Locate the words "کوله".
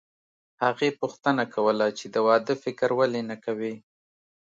1.55-1.85